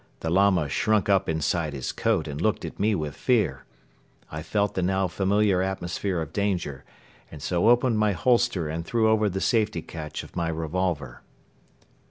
The 0.21 0.31
Lama 0.31 0.67
shrunk 0.67 1.09
up 1.09 1.29
inside 1.29 1.73
his 1.73 1.91
coat 1.91 2.27
and 2.27 2.41
looked 2.41 2.65
at 2.65 2.79
me 2.79 2.95
with 2.95 3.13
fear. 3.15 3.65
I 4.31 4.41
felt 4.41 4.73
the 4.73 4.81
now 4.81 5.07
familiar 5.07 5.61
atmosphere 5.61 6.19
of 6.21 6.33
danger 6.33 6.83
and 7.29 7.39
so 7.39 7.69
opened 7.69 7.99
my 7.99 8.13
holster 8.13 8.67
and 8.67 8.83
threw 8.83 9.07
over 9.07 9.29
the 9.29 9.39
safety 9.39 9.83
catch 9.83 10.23
of 10.23 10.35
my 10.35 10.47
revolver. 10.49 11.21